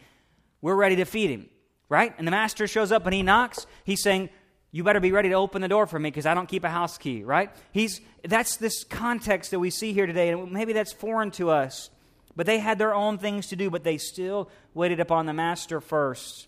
[0.62, 1.50] we're ready to feed him.
[1.88, 2.14] Right?
[2.18, 3.68] And the master shows up and he knocks.
[3.84, 4.30] He's saying,
[4.72, 6.70] you better be ready to open the door for me because I don't keep a
[6.70, 7.50] house key, right?
[7.72, 11.90] He's that's this context that we see here today, and maybe that's foreign to us.
[12.36, 15.80] But they had their own things to do, but they still waited upon the master
[15.80, 16.48] first.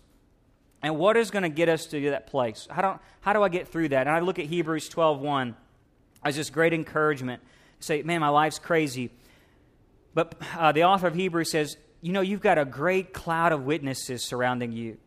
[0.82, 2.68] And what is going to get us to that place?
[2.70, 4.06] How do, how do I get through that?
[4.06, 5.54] And I look at Hebrews 12.1
[6.22, 7.42] as this great encouragement.
[7.80, 9.10] Say, man, my life's crazy.
[10.14, 13.64] But uh, the author of Hebrews says, you know, you've got a great cloud of
[13.64, 14.98] witnesses surrounding you.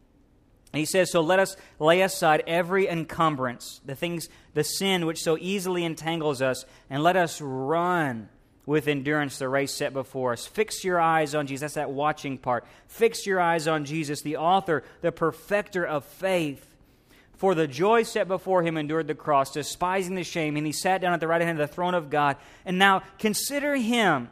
[0.74, 5.22] And he says, So let us lay aside every encumbrance, the things, the sin which
[5.22, 8.30] so easily entangles us, and let us run
[8.66, 10.46] with endurance the race set before us.
[10.46, 11.62] Fix your eyes on Jesus.
[11.62, 12.66] That's that watching part.
[12.88, 16.68] Fix your eyes on Jesus, the author, the perfecter of faith.
[17.36, 21.02] for the joy set before him endured the cross, despising the shame, and he sat
[21.02, 22.38] down at the right hand of the throne of God.
[22.66, 24.30] And now consider him,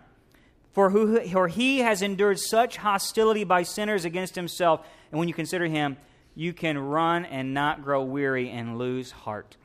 [0.72, 4.86] for who for he has endured such hostility by sinners against himself.
[5.12, 5.98] And when you consider him,
[6.36, 9.58] you can run and not grow weary and lose heart.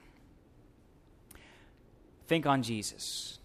[2.27, 3.39] Think on Jesus.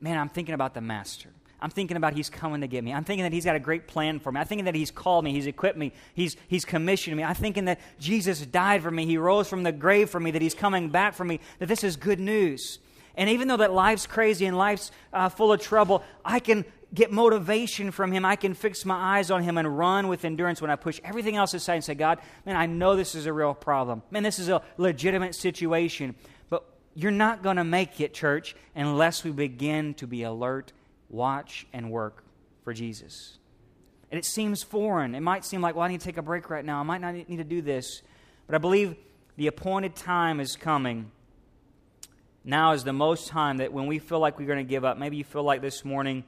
[0.00, 1.30] Man, I'm thinking about the Master.
[1.64, 2.92] I'm thinking about He's coming to get me.
[2.92, 4.38] I'm thinking that He's got a great plan for me.
[4.38, 7.24] I'm thinking that He's called me, He's equipped me, He's, he's commissioned me.
[7.24, 10.42] I'm thinking that Jesus died for me, He rose from the grave for me, that
[10.42, 12.80] He's coming back for me, that this is good news.
[13.16, 17.10] And even though that life's crazy and life's uh, full of trouble, I can get
[17.10, 18.24] motivation from Him.
[18.24, 21.36] I can fix my eyes on Him and run with endurance when I push everything
[21.36, 24.02] else aside and say, God, man, I know this is a real problem.
[24.10, 26.14] Man, this is a legitimate situation.
[26.48, 30.72] But you're not going to make it, church, unless we begin to be alert
[31.14, 32.24] watch, and work
[32.62, 33.38] for Jesus.
[34.10, 35.14] And it seems foreign.
[35.14, 36.80] It might seem like, well, I need to take a break right now.
[36.80, 38.02] I might not need to do this.
[38.46, 38.96] But I believe
[39.36, 41.10] the appointed time is coming.
[42.44, 44.98] Now is the most time that when we feel like we're going to give up,
[44.98, 46.24] maybe you feel like this morning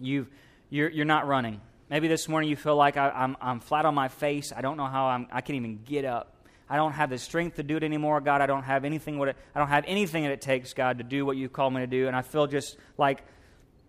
[0.00, 0.28] you've,
[0.70, 1.60] you're, you're not running.
[1.90, 4.52] Maybe this morning you feel like I, am I'm, I'm flat on my face.
[4.54, 6.34] I don't know how I'm, I can even get up.
[6.68, 8.42] I don't have the strength to do it anymore, God.
[8.42, 9.18] I don't have anything.
[9.18, 11.70] What it, I don't have anything that it takes, God, to do what you call
[11.70, 12.06] me to do.
[12.06, 13.22] And I feel just like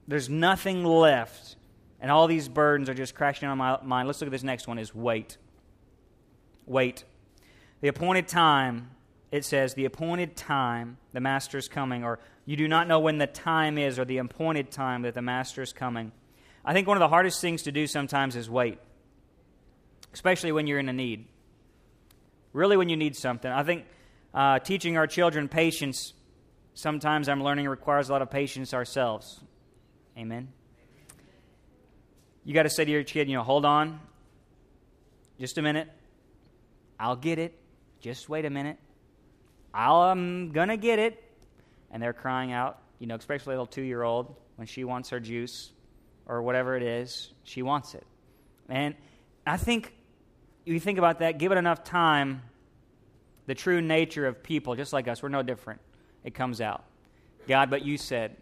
[0.08, 1.58] there's nothing left.
[2.00, 4.08] And all these burdens are just crashing on my mind.
[4.08, 5.38] Let's look at this next one is wait.
[6.65, 7.04] Wait.
[7.82, 8.91] The appointed time,
[9.31, 13.27] it says, the appointed time, the master's coming, or you do not know when the
[13.27, 16.11] time is, or the appointed time that the master is coming.
[16.65, 18.79] I think one of the hardest things to do sometimes is wait,
[20.13, 21.27] especially when you're in a need.
[22.53, 23.51] Really, when you need something.
[23.51, 23.85] I think
[24.33, 26.13] uh, teaching our children patience,
[26.73, 29.39] sometimes I'm learning requires a lot of patience ourselves.
[30.17, 30.49] Amen.
[32.43, 33.99] You got to say to your kid, you know, hold on
[35.39, 35.87] just a minute.
[36.99, 37.57] I'll get it.
[38.01, 38.77] Just wait a minute.
[39.73, 41.23] I'm um, going to get it.
[41.91, 45.10] And they're crying out, you know, especially a little two year old when she wants
[45.10, 45.71] her juice
[46.25, 48.05] or whatever it is, she wants it.
[48.67, 48.93] And
[49.47, 49.93] I think
[50.65, 52.43] if you think about that, give it enough time,
[53.47, 55.82] the true nature of people, just like us, we're no different.
[56.23, 56.84] It comes out.
[57.47, 58.36] God, but you said,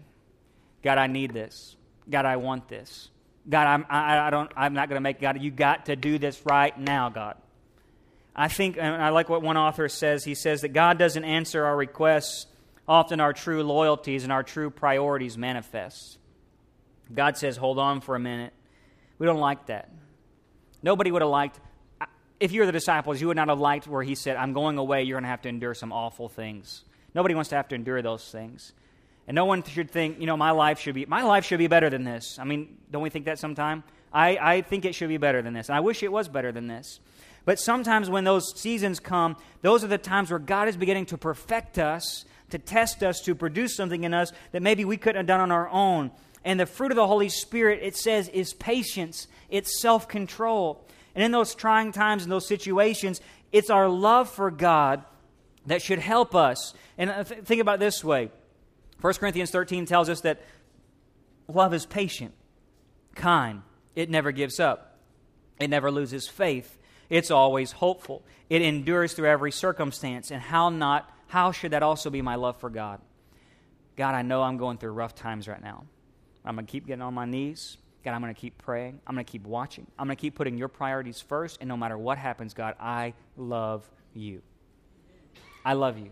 [0.83, 1.77] God, I need this.
[2.09, 3.09] God, I want this.
[3.47, 5.41] God, I'm, I, I don't, I'm not going to make God.
[5.41, 7.37] You got to do this right now, God.
[8.37, 10.23] I think, and I like what one author says.
[10.23, 12.45] He says that God doesn't answer our requests.
[12.87, 16.17] Often our true loyalties and our true priorities manifest.
[17.13, 18.53] God says, hold on for a minute.
[19.17, 19.89] We don't like that.
[20.83, 21.59] Nobody would have liked,
[22.39, 24.77] if you were the disciples, you would not have liked where he said, I'm going
[24.77, 26.83] away, you're going to have to endure some awful things.
[27.15, 28.73] Nobody wants to have to endure those things.
[29.27, 31.67] And no one should think, you know, my life should be my life should be
[31.67, 32.37] better than this.
[32.39, 33.83] I mean, don't we think that sometime?
[34.13, 35.67] I, I think it should be better than this.
[35.67, 37.01] And I wish it was better than this.
[37.47, 41.17] But sometimes when those seasons come, those are the times where God is beginning to
[41.17, 45.27] perfect us, to test us, to produce something in us that maybe we couldn't have
[45.27, 46.11] done on our own.
[46.43, 50.85] And the fruit of the Holy Spirit, it says, is patience, it's self control.
[51.15, 53.21] And in those trying times, in those situations,
[53.53, 55.05] it's our love for God
[55.67, 56.73] that should help us.
[56.97, 58.29] And uh, think about this way
[58.99, 60.41] 1 Corinthians 13 tells us that
[61.47, 62.33] love is patient,
[63.15, 63.61] kind,
[63.95, 64.97] it never gives up,
[65.61, 66.76] it never loses faith,
[67.09, 70.31] it's always hopeful, it endures through every circumstance.
[70.31, 71.11] And how not?
[71.27, 73.01] How should that also be my love for God?
[73.95, 75.85] God, I know I'm going through rough times right now.
[76.45, 77.77] I'm going to keep getting on my knees.
[78.03, 79.01] God, I'm going to keep praying.
[79.05, 79.87] I'm going to keep watching.
[79.99, 81.57] I'm going to keep putting your priorities first.
[81.59, 84.41] And no matter what happens, God, I love you.
[85.65, 86.11] I love you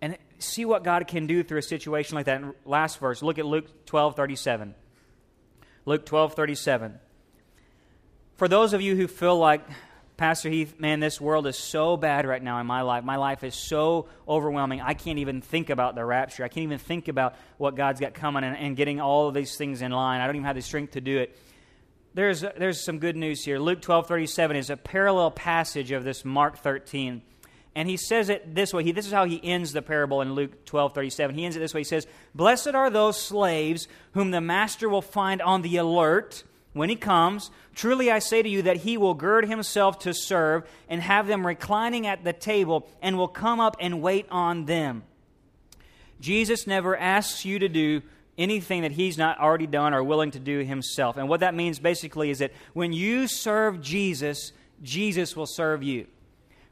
[0.00, 2.42] and see what God can do through a situation like that.
[2.64, 4.74] last verse, look at Luke 12 37.
[5.84, 6.98] Luke 12 37.
[8.34, 9.62] For those of you who feel like,
[10.16, 13.04] Pastor Heath, man, this world is so bad right now in my life.
[13.04, 14.80] My life is so overwhelming.
[14.80, 16.42] I can't even think about the rapture.
[16.42, 19.56] I can't even think about what God's got coming and, and getting all of these
[19.56, 20.22] things in line.
[20.22, 21.36] I don't even have the strength to do it.
[22.14, 23.58] There's, there's some good news here.
[23.58, 27.20] Luke 12 37 is a parallel passage of this Mark 13.
[27.74, 28.84] And he says it this way.
[28.84, 31.36] He, this is how he ends the parable in Luke 12 37.
[31.36, 31.80] He ends it this way.
[31.80, 36.42] He says, Blessed are those slaves whom the master will find on the alert
[36.76, 37.50] when he comes.
[37.74, 41.46] Truly I say to you that he will gird himself to serve and have them
[41.46, 45.02] reclining at the table and will come up and wait on them.
[46.20, 48.02] Jesus never asks you to do
[48.38, 51.16] anything that he's not already done or willing to do himself.
[51.16, 54.52] And what that means basically is that when you serve Jesus,
[54.82, 56.06] Jesus will serve you.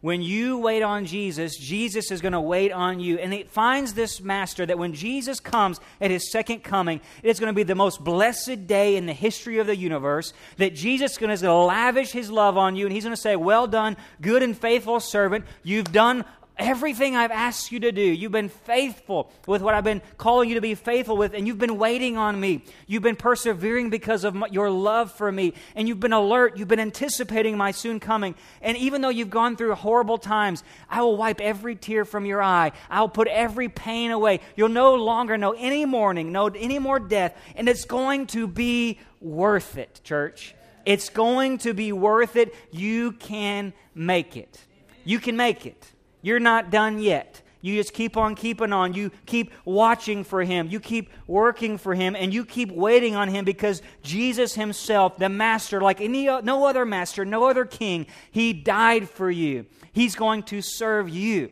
[0.04, 3.18] When you wait on Jesus, Jesus is going to wait on you.
[3.18, 7.50] And it finds this master that when Jesus comes at his second coming, it's going
[7.50, 10.34] to be the most blessed day in the history of the universe.
[10.58, 13.34] That Jesus is going to lavish his love on you, and he's going to say,
[13.34, 15.46] Well done, good and faithful servant.
[15.62, 16.26] You've done
[16.56, 18.02] everything I've asked you to do.
[18.02, 21.58] You've been faithful with what I've been calling you to be faithful with, and you've
[21.58, 22.64] been waiting on me.
[22.86, 26.56] You've been persevering because of my, your love for me, and you've been alert.
[26.56, 28.34] You've been anticipating my soon coming.
[28.62, 32.42] And even though you've gone through horrible times, I will wipe every tear from your
[32.42, 32.72] eye.
[32.88, 34.40] I'll put every pain away.
[34.56, 39.00] You'll no longer know any mourning, no any more death, and it's going to be
[39.20, 40.54] worth it, church.
[40.86, 42.54] It's going to be worth it.
[42.70, 44.60] You can make it.
[45.04, 45.93] You can make it.
[46.24, 47.42] You're not done yet.
[47.60, 48.94] You just keep on keeping on.
[48.94, 50.68] You keep watching for him.
[50.68, 52.16] You keep working for him.
[52.16, 56.86] And you keep waiting on him because Jesus himself, the master, like any, no other
[56.86, 59.66] master, no other king, he died for you.
[59.92, 61.50] He's going to serve you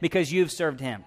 [0.00, 1.04] because you've served him.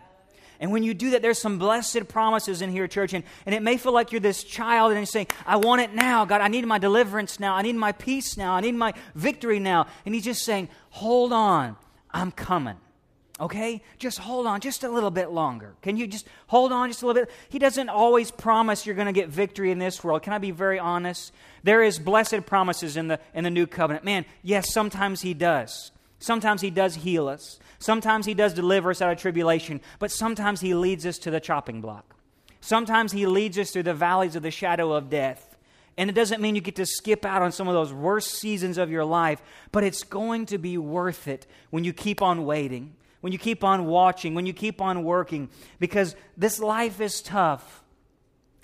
[0.60, 3.14] And when you do that, there's some blessed promises in here, church.
[3.14, 5.96] And, and it may feel like you're this child and you're saying, I want it
[5.96, 6.26] now.
[6.26, 7.56] God, I need my deliverance now.
[7.56, 8.54] I need my peace now.
[8.54, 9.88] I need my victory now.
[10.06, 11.76] And he's just saying, hold on.
[12.14, 12.78] I'm coming.
[13.40, 13.82] Okay?
[13.98, 15.74] Just hold on just a little bit longer.
[15.82, 17.32] Can you just hold on just a little bit?
[17.50, 20.22] He doesn't always promise you're going to get victory in this world.
[20.22, 21.34] Can I be very honest?
[21.64, 24.06] There is blessed promises in the in the new covenant.
[24.06, 25.92] Man, yes, sometimes he does.
[26.20, 27.60] Sometimes he does heal us.
[27.80, 31.42] Sometimes he does deliver us out of tribulation, but sometimes he leads us to the
[31.42, 32.16] chopping block.
[32.62, 35.53] Sometimes he leads us through the valleys of the shadow of death.
[35.98, 38.78] And it doesn't mean you get to skip out on some of those worst seasons
[38.78, 39.42] of your life,
[39.72, 43.64] but it's going to be worth it when you keep on waiting, when you keep
[43.64, 47.84] on watching, when you keep on working, because this life is tough.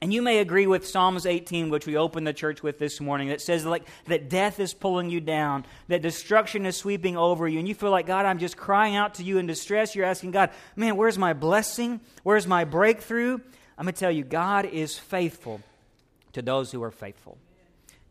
[0.02, 3.28] And you may agree with Psalms 18, which we opened the church with this morning,
[3.28, 7.60] that says like that death is pulling you down, that destruction is sweeping over you,
[7.60, 9.96] and you feel like, God, I'm just crying out to you in distress.
[9.96, 12.00] You're asking God, man, where's my blessing?
[12.24, 13.40] Where's my breakthrough?
[13.78, 15.62] I'm going to tell you, God is faithful
[16.34, 17.38] to those who are faithful.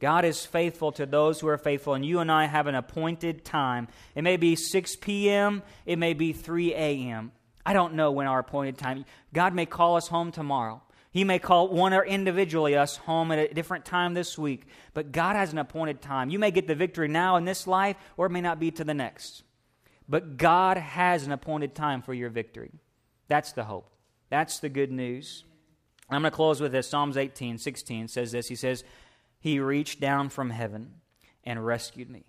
[0.00, 3.44] God is faithful to those who are faithful, and you and I have an appointed
[3.44, 3.88] time.
[4.14, 7.32] It may be 6 p.m., it may be 3 a.m.
[7.66, 9.04] I don't know when our appointed time.
[9.34, 10.82] God may call us home tomorrow.
[11.10, 15.10] He may call one or individually us home at a different time this week, but
[15.10, 16.30] God has an appointed time.
[16.30, 18.84] You may get the victory now in this life, or it may not be to
[18.84, 19.42] the next.
[20.08, 22.70] But God has an appointed time for your victory.
[23.26, 23.90] That's the hope.
[24.30, 25.44] That's the good news.
[26.10, 26.88] I'm going to close with this.
[26.88, 28.48] Psalms 18, 16 says this.
[28.48, 28.84] He says,
[29.40, 30.94] He reached down from heaven
[31.44, 32.24] and rescued me.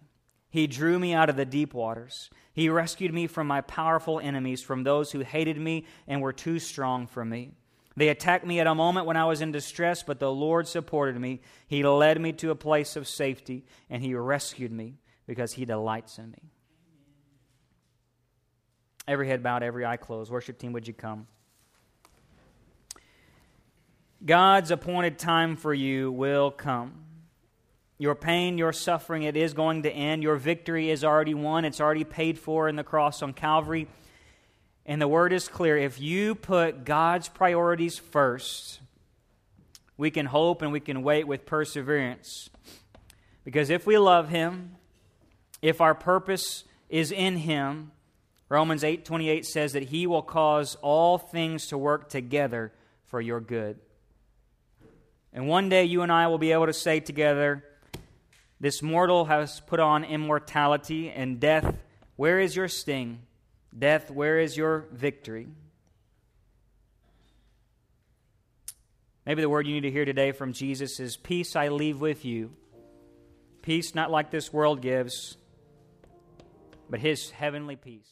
[0.49, 2.29] He drew me out of the deep waters.
[2.53, 6.59] He rescued me from my powerful enemies, from those who hated me and were too
[6.59, 7.51] strong for me.
[7.95, 11.19] They attacked me at a moment when I was in distress, but the Lord supported
[11.19, 11.41] me.
[11.67, 14.95] He led me to a place of safety, and He rescued me
[15.27, 16.51] because He delights in me.
[19.07, 20.31] Every head bowed, every eye closed.
[20.31, 21.27] Worship team, would you come?
[24.25, 27.05] God's appointed time for you will come.
[27.97, 30.23] Your pain, your suffering, it is going to end.
[30.23, 33.87] Your victory is already won, it's already paid for in the cross on Calvary.
[34.85, 38.79] And the word is clear if you put God's priorities first,
[39.97, 42.49] we can hope and we can wait with perseverance.
[43.43, 44.75] Because if we love Him,
[45.61, 47.91] if our purpose is in Him,
[48.49, 52.73] Romans 8:28 says that he will cause all things to work together
[53.05, 53.79] for your good.
[55.33, 57.63] And one day you and I will be able to say together,
[58.59, 61.77] This mortal has put on immortality, and death,
[62.15, 63.19] where is your sting?
[63.77, 65.47] Death, where is your victory?
[69.25, 72.25] Maybe the word you need to hear today from Jesus is Peace I leave with
[72.25, 72.51] you.
[73.61, 75.37] Peace not like this world gives,
[76.89, 78.09] but his heavenly peace.